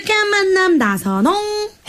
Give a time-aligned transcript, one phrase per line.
[0.00, 1.34] 유쾌한 만남 나선홍.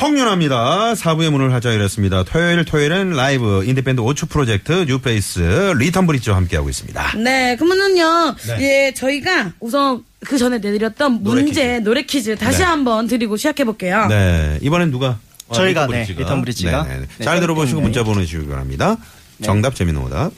[0.02, 0.96] 홍윤화입니다.
[0.96, 2.24] 4부의 문을 활짝 열었습니다.
[2.24, 7.14] 토요일 토요일은 라이브 인디밴드 오추 프로젝트 new face 리턴 브릿지와 함께하고 있습니다.
[7.20, 8.58] 네, 그러면은요, 네.
[8.88, 11.84] 예, 저희가 우선 그 전에 내드렸던 노래 문제, 퀴즈.
[11.84, 12.64] 노래 퀴즈 다시 네.
[12.66, 14.08] 한번 드리고 시작해 볼게요.
[14.10, 15.18] 네, 이번엔 누가?
[15.48, 16.20] 아, 저희가, 리턴 네, 브릿지가.
[16.22, 16.84] 리턴 브릿지가.
[16.84, 17.06] 네, 네.
[17.18, 17.84] 네, 잘 들어보시고 네.
[17.84, 18.98] 문자 보내주시기 바랍니다.
[19.42, 20.34] 정답 재미난 오답.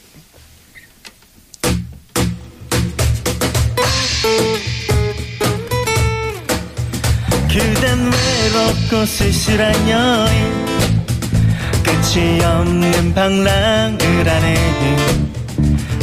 [8.11, 10.63] 외롭고 쓸쓸한 여인.
[11.83, 14.55] 끝이 없는 방랑을 하네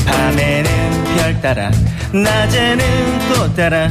[0.07, 1.71] 밤에는 별 따라
[2.13, 3.89] 낮에는 꽃 따라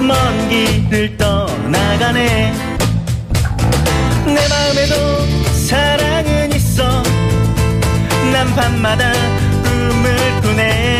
[0.00, 2.52] 먼 길을 떠나가네.
[4.26, 4.94] 내 마음에도
[5.66, 7.02] 사랑은 있어.
[8.32, 9.12] 난 밤마다
[9.62, 10.97] 꿈을 꾸네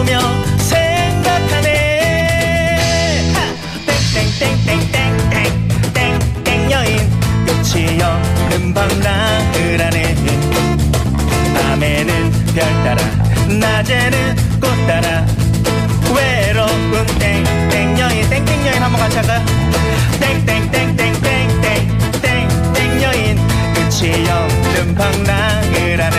[0.00, 0.16] 보며
[0.56, 1.68] 생각하네
[3.34, 3.36] 하!
[4.14, 6.96] 땡땡땡땡땡땡땡 여인
[7.44, 10.14] 끝이 없는 방랑을 하네
[11.52, 13.02] 밤에는 별 따라
[13.46, 15.26] 낮에는 꽃 따라
[16.16, 19.44] 외로운 땡땡 여인 땡땡 여인 한번 같이 할까요?
[20.18, 23.36] 땡땡땡땡땡땡땡 여인
[23.74, 26.16] 끝이 없는 방랑을 하는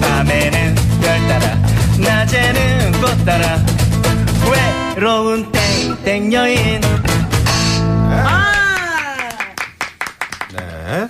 [0.00, 1.58] 밤에는 별 따라
[2.00, 3.58] 낮에는 꽃 따라
[4.96, 6.80] 외로운 땡땡 여인
[8.12, 8.52] 아!
[10.52, 11.08] 네.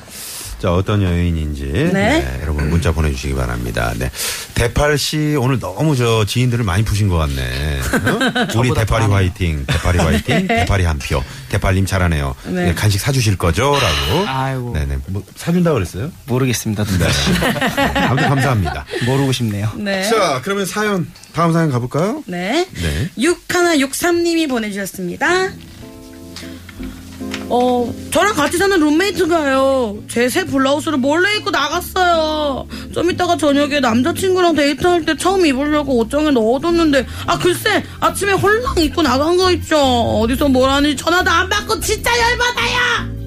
[0.59, 1.91] 자, 어떤 여인인지.
[1.93, 2.39] 네.
[2.43, 3.93] 여러분 문자 보내주시기 바랍니다.
[3.99, 4.11] 네.
[4.61, 7.81] 대팔 씨 오늘 너무 저 지인들을 많이 푸신 것 같네.
[7.81, 8.59] 어?
[8.61, 11.25] 우리 대팔이 화이팅, 대팔이 화이팅, 대팔이 한 표.
[11.49, 12.35] 대팔님 잘하네요.
[12.45, 12.67] 네.
[12.67, 13.73] 네, 간식 사주실 거죠?
[13.73, 14.29] 라고.
[14.29, 14.73] 아이고.
[14.75, 14.99] 네네.
[15.07, 16.13] 뭐, 사준다고 그랬어요?
[16.27, 18.01] 모르겠습니다 네.
[18.01, 18.85] 아무튼 감사합니다.
[19.07, 20.03] 모르고 싶네요 네.
[20.11, 22.23] 자, 그러면 사연, 다음 사연 가볼까요?
[22.27, 22.69] 네.
[22.71, 23.11] 네.
[23.17, 25.49] 6163님이 보내주셨습니다.
[27.53, 29.99] 어, 저랑 같이 사는 룸메이트가요.
[30.09, 32.65] 제 새 블라우스를 몰래 입고 나갔어요.
[32.95, 39.03] 좀 이따가 저녁에 남자친구랑 데이트할 때 처음 입으려고 옷장에 넣어뒀는데, 아, 글쎄, 아침에 홀랑 입고
[39.03, 39.77] 나간 거 있죠.
[39.77, 43.21] 어디서 뭘 하는지 전화도 안 받고 진짜 열받아요!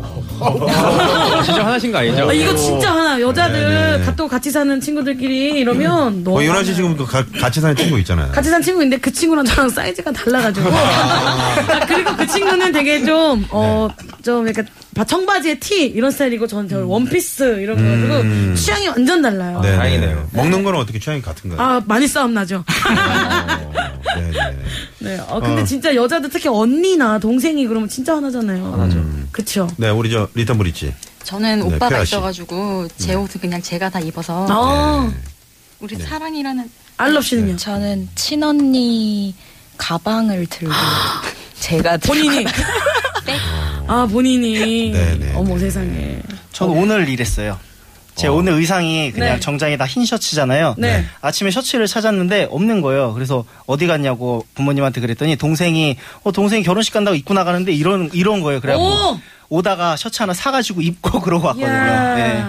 [1.45, 2.27] 진짜 화나신 거 아니죠?
[2.29, 3.19] 아, 이거 진짜 하나.
[3.21, 4.05] 여자들 네네.
[4.05, 6.39] 가- 또 같이 사는 친구들끼리 이러면 너무.
[6.39, 8.31] 어, 윤아 씨 지금 그 가- 같이 사는 친구 있잖아요.
[8.31, 13.87] 같이 산 친구인데 그 친구랑 저랑 사이즈가 달라가지고 아, 그리고 그 친구는 되게 좀 어
[14.23, 18.55] 좀 약간 바- 청바지에 티 이런 스타일이고 저는 저 원피스 이런 거 가지고 음.
[18.57, 19.59] 취향이 완전 달라요.
[19.61, 19.75] 네.
[19.75, 20.29] 다행이네요.
[20.31, 21.59] 먹는 거는 어떻게 취향이 같은가요?
[21.61, 22.63] 아 많이 싸움 나죠.
[22.65, 23.73] 어,
[24.15, 24.57] 네네.
[24.99, 25.19] 네.
[25.27, 25.65] 어, 근데 어.
[25.65, 28.71] 진짜 여자들 특히 언니나 동생이 그러면 진짜 화나잖아요.
[28.71, 29.05] 화나죠.
[29.33, 29.67] 그쵸.
[29.75, 30.93] 네, 우리 저 리턴 브릿지.
[31.23, 32.15] 저는 네, 오빠가 씨.
[32.15, 35.11] 있어가지고 제 옷은 그냥 제가 다 입어서 아,
[35.81, 37.57] 우리 사랑이라는 알럽 씨는요?
[37.57, 39.35] 저는 친언니
[39.77, 40.73] 가방을 들고
[41.59, 42.45] 제가 본인이.
[43.87, 44.91] 아 본인이.
[44.91, 45.33] 네네.
[45.35, 46.19] 어머 세상에.
[46.51, 47.59] 전 오늘 일했어요.
[48.15, 49.39] 제 오늘 의상이 그냥 네.
[49.39, 50.75] 정장에 다 흰 셔츠잖아요.
[50.77, 51.03] 네.
[51.21, 53.13] 아침에 셔츠를 찾았는데 없는 거예요.
[53.13, 58.61] 그래서 어디 갔냐고 부모님한테 그랬더니 동생이 어 동생이 결혼식 간다고 입고 나가는데 이런 이런 거예요.
[58.61, 59.19] 그래갖고 오!
[59.49, 61.67] 오다가 셔츠 하나 사가지고 입고 그러고 왔거든요.
[62.15, 62.43] 네.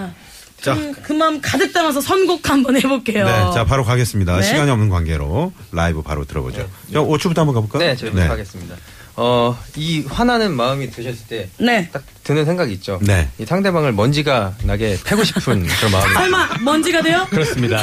[0.61, 0.73] 자.
[0.75, 3.25] 그, 그 마음 가득 담아서 선곡 한번 해볼게요.
[3.25, 4.37] 네, 자 바로 가겠습니다.
[4.37, 4.43] 네.
[4.43, 6.57] 시간이 없는 관계로 라이브 바로 들어보죠.
[6.93, 7.79] 자, 5초부터 한번 가볼까요?
[7.79, 8.75] 네, 저희 하겠습니다.
[9.17, 11.89] 어, 이 화나는 마음이 드셨을 때딱 네.
[12.23, 12.99] 드는 생각이 있죠.
[13.01, 13.29] 네.
[13.37, 17.25] 이 상대방을 먼지가 나게 패고 싶은 그런 마음이 설마 먼지가 돼요?
[17.29, 17.81] 그렇습니다.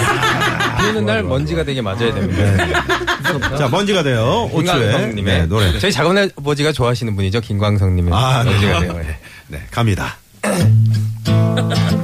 [0.79, 3.57] 비 오는 날 먼지가 되게 맞아야 됩니다.
[3.57, 4.51] 자, 먼지가 돼요.
[4.53, 5.79] 5초에 김광성님의 네, 노래.
[5.79, 7.41] 저희 작은 아버지가 좋아하시는 분이죠.
[7.41, 8.87] 김광성님의 아, 먼지가 네.
[8.87, 8.93] 돼요.
[8.99, 9.19] 네.
[9.49, 10.17] 네, 갑니다.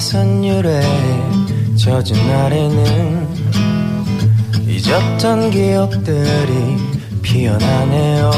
[0.00, 0.82] 선율에
[1.76, 3.28] 젖은 날에는
[4.66, 6.76] 잊었던 기억들이
[7.22, 8.30] 피어나네요.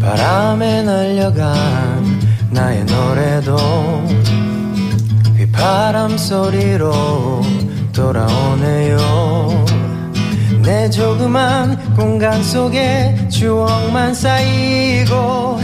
[0.00, 3.56] 바람에 날려간 나의 노래도
[5.52, 7.42] 바람 소리로
[7.92, 9.64] 돌아오네요.
[10.62, 15.58] 내 조그만 공간 속에 추억만 쌓이고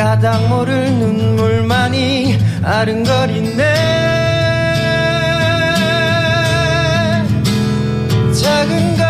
[0.00, 3.62] 까닭 모를 눈물만이 아른거리네.
[8.32, 9.09] 작은 가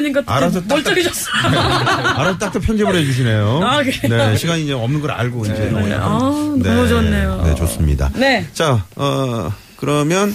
[0.00, 1.30] 부르니까 또 알아서 딱- 멀쩡해졌어.
[2.16, 3.60] 알아서 딱딱 편집을 해주시네요.
[3.62, 3.82] 아?
[3.82, 5.52] 네, 시간이 이제 없는 걸 알고 이제.
[5.54, 5.94] 네.
[5.94, 7.42] 아, 너무 좋네요.
[7.44, 8.10] 네, 좋습니다.
[8.14, 8.46] 네.
[8.52, 10.34] 자, 어, 그러면,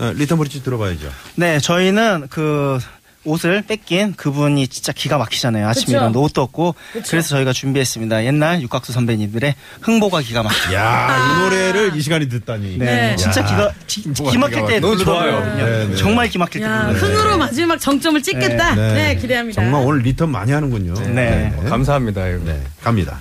[0.00, 1.08] 어, 리턴 브릿지 들어봐야죠.
[1.36, 2.78] 네, 저희는 그
[3.24, 5.68] 옷을 뺏긴 그분이 진짜 기가 막히잖아요.
[5.68, 5.92] 아침에 그쵸?
[5.96, 6.74] 일어나도 옷도 없고.
[6.92, 7.10] 그쵸?
[7.10, 8.24] 그래서 저희가 준비했습니다.
[8.24, 10.74] 옛날 육각수 선배님들의 흥보가 기가 막혀.
[10.74, 12.78] 야, 이 노래를 이 시간이 듣다니.
[12.78, 13.16] 네, 네.
[13.16, 13.44] 진짜 야.
[13.44, 14.86] 기가 기, 흥보가 기 막힐 기가 때 막혀.
[14.86, 15.32] 너무 좋아요.
[15.32, 15.66] 부르거든요.
[15.66, 15.96] 네, 네.
[15.96, 18.74] 정말 기 막힐 때 야, 부르는 흥으로 마지막 정점을 찍겠다.
[18.74, 19.16] 네, 네.
[19.16, 19.60] 기대합니다.
[19.60, 20.94] 정말 오늘 리턴 많이 하는군요.
[21.14, 21.54] 네.
[21.68, 22.26] 감사합니다.
[22.28, 22.44] 이거.
[22.44, 23.18] 네, 갑니다.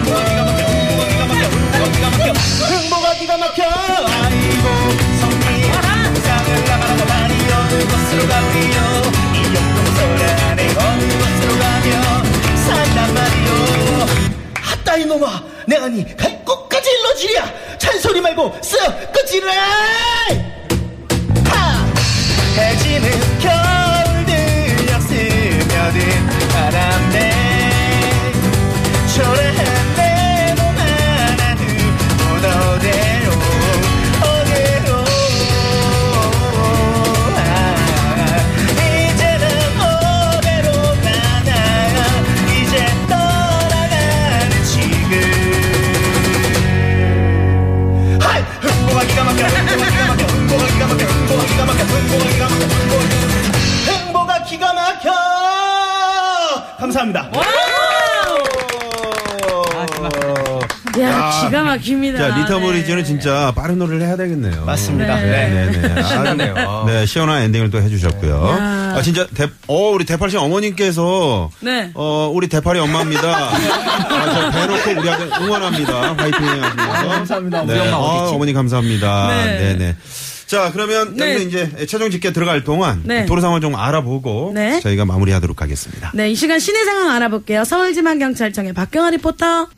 [0.00, 0.57] 흥보가
[14.98, 19.50] 이놈아 내가 니 배꼽까지 일러주랴 잔소리 말고 쓱 끝이래
[21.44, 21.86] 하!
[22.56, 27.32] 해지는 겨울 들녘 스며든 바람에
[29.14, 29.77] 초라한
[61.02, 62.18] 야, 기가 막힙니다.
[62.18, 63.04] 자, 리턴 네.
[63.04, 64.64] 진짜 빠른 노래를 해야 되겠네요.
[64.64, 65.16] 맞습니다.
[65.16, 65.48] 네.
[65.48, 66.02] 네, 네.
[66.04, 66.54] 신나네요.
[66.56, 66.84] 아.
[66.86, 68.48] 네, 시원한 엔딩을 또 해주셨고요.
[68.48, 68.94] 야.
[68.96, 71.90] 아, 진짜, 대, 어, 우리 대팔 씨 어머님께서, 네.
[71.94, 73.28] 어, 우리 대팔이 엄마입니다.
[73.28, 76.14] 아, 저 대놓고 우리 아들 응원합니다.
[76.14, 77.08] 화이팅 해가지고.
[77.08, 77.64] 감사합니다.
[77.64, 77.72] 네.
[77.72, 78.34] 우리 엄마 아, 어디 있지?
[78.34, 79.28] 어머니 감사합니다.
[79.28, 79.58] 네.
[79.58, 79.96] 네, 네.
[80.48, 81.34] 자, 그러면 네.
[81.34, 83.26] 여기서 이제 최종 집계 들어갈 동안 네.
[83.26, 84.80] 도로 상황 좀 알아보고 네.
[84.80, 86.10] 저희가 마무리하도록 하겠습니다.
[86.14, 87.64] 네, 이 시간 시내 상황 알아볼게요.
[87.64, 89.68] 서울지방경찰청의 박경아 리포터.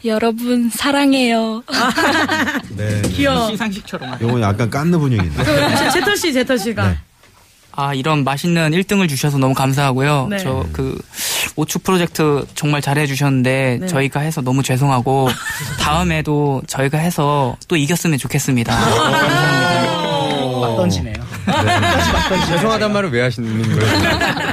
[0.05, 1.63] 여러분 사랑해요.
[2.77, 3.03] 네.
[3.03, 3.09] 네.
[3.09, 3.49] 귀여워.
[3.51, 4.19] 시상식처럼.
[4.21, 5.43] 요거 약간 깐느 분위기인데.
[5.43, 6.89] 그, 제터 씨, 제터 씨가.
[6.91, 6.99] 네.
[7.81, 10.27] 아 이런 맛있는 1등을 주셔서 너무 감사하고요.
[10.31, 10.39] 네.
[10.39, 11.01] 저그
[11.55, 13.87] 오축 프로젝트 정말 잘해 주셨는데 네.
[13.87, 15.29] 저희가 해서 너무 죄송하고
[15.79, 18.77] 다음에도 저희가 해서 또 이겼으면 좋겠습니다.
[20.61, 21.15] 막 던지네요.
[22.49, 23.79] 죄송하단 말을 왜 하시는 거예요?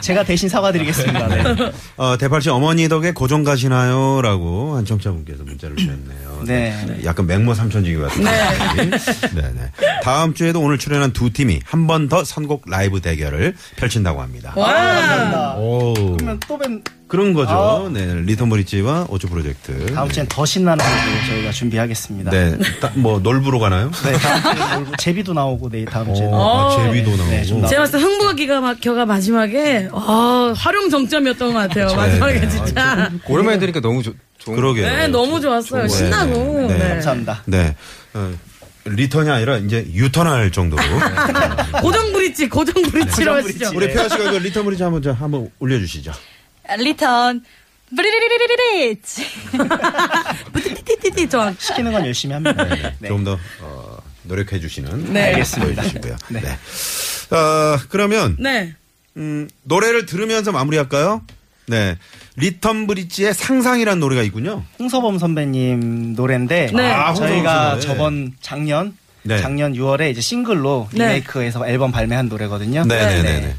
[0.00, 1.28] 제가 대신 사과드리겠습니다.
[1.28, 1.72] 네.
[1.96, 4.20] 어, 대팔씨 어머니 덕에 고정 가시나요?
[4.22, 6.42] 라고 한 청취자분께서 문자를 주셨네요.
[6.46, 7.00] 네.
[7.04, 8.24] 약간 맹모 삼천지교 같은.
[8.24, 8.90] 네.
[9.34, 9.70] 네,
[10.02, 14.52] 다음 주에도 오늘 출연한 두 팀이 한 번 더 선곡 라이브 대결을 펼친다고 합니다.
[14.54, 15.54] 감사합니다.
[15.56, 15.94] 오.
[16.16, 17.50] 그러면 또 뵌, 그런 거죠.
[17.86, 17.88] 아.
[17.90, 18.14] 네.
[18.14, 19.86] 리턴 브릿지와 오추 프로젝트.
[19.94, 22.30] 다음 주엔 더 신나는 곡으로 저희가 준비하겠습니다.
[22.30, 22.58] 네.
[22.80, 23.90] 따- 뭐, 놀부로 가나요?
[24.04, 26.26] 네, 다음 주에 놀부 제비도 나오고 내일 다음 주에.
[26.30, 27.30] 어, 아, 제비도 나오고.
[27.30, 29.47] 네, 좀 제가 봤을 때 흥부가 기가 막혀가 마지막에
[29.92, 31.94] 아, 활용 정점이었던 것 같아요.
[31.94, 32.48] 마지막에 네.
[32.48, 33.10] 진짜.
[33.28, 34.86] 오랜만에 들으니까 너무 좋, 좋은 그러게요.
[34.86, 35.86] 네, 너무 좋았어요.
[35.86, 36.68] 좋은 신나고.
[36.68, 36.78] 네.
[36.78, 36.88] 네.
[36.88, 37.42] 감사합니다.
[37.46, 37.76] 네.
[38.14, 38.32] 어,
[38.84, 40.82] 리턴이 아니라 이제 유턴할 정도로.
[41.82, 43.70] 고정 브릿지, 고정 브릿지로 하시죠.
[43.74, 46.12] 우리 폐하 씨가 그 리턴 브릿지 한번, 저 한번 올려주시죠.
[46.78, 47.42] 리턴
[47.96, 49.24] 브리리리리리리치
[50.54, 52.64] 띠띠띠띠 저 시키는 건 열심히 합니다.
[52.98, 53.08] 네.
[53.08, 55.12] 좀 더, 어, 노력해 주시는.
[55.12, 55.28] 네.
[55.28, 55.82] 알겠습니다.
[55.82, 56.16] 보여주시고요.
[56.28, 56.40] 네.
[56.40, 57.36] 네.
[57.36, 58.74] 어, 그러면, 네.
[59.18, 61.22] 음, 노래를 들으면서 마무리할까요?
[61.66, 61.96] 네.
[62.36, 64.64] 리턴 브릿지의 상상이라는 노래가 있군요.
[64.78, 66.90] 홍서범 선배님 노래인데 네.
[66.92, 67.86] 아, 저희가 선배.
[67.86, 69.38] 저번 작년 네.
[69.42, 70.98] 작년 6월에 이제 싱글로 네.
[71.04, 72.84] 리메이크해서 앨범 발매한 노래거든요.
[72.84, 73.40] 네네네.
[73.40, 73.54] 네.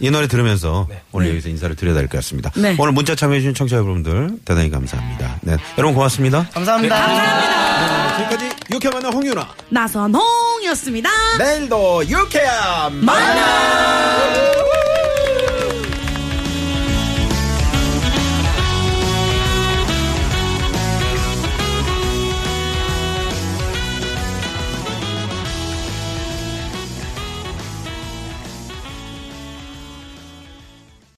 [0.00, 2.50] 이 노래 들으면서 오늘 여기서 인사를 드려야 될 것 같습니다.
[2.56, 2.74] 네.
[2.78, 5.38] 오늘 문자 참여해주신 청취자 여러분들 대단히 감사합니다.
[5.42, 5.56] 네.
[5.78, 6.48] 여러분 고맙습니다.
[6.52, 7.06] 감사합니다.
[7.06, 9.48] 네, 지금까지 유쾌한 만남 홍윤아.
[9.70, 11.08] 나선홍이었습니다.
[11.38, 14.73] 내일도 유쾌한 만남!